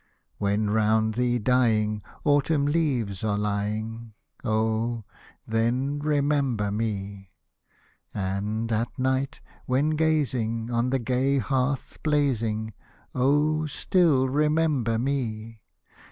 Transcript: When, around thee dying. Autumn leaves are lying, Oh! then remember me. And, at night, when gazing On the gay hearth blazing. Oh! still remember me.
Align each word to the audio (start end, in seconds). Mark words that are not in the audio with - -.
When, 0.39 0.69
around 0.69 1.13
thee 1.13 1.37
dying. 1.37 2.01
Autumn 2.23 2.65
leaves 2.65 3.23
are 3.23 3.37
lying, 3.37 4.13
Oh! 4.43 5.03
then 5.45 5.99
remember 5.99 6.71
me. 6.71 7.29
And, 8.11 8.71
at 8.71 8.97
night, 8.97 9.41
when 9.67 9.91
gazing 9.91 10.71
On 10.71 10.89
the 10.89 10.97
gay 10.97 11.37
hearth 11.37 12.01
blazing. 12.01 12.73
Oh! 13.13 13.67
still 13.67 14.27
remember 14.27 14.97
me. 14.97 15.61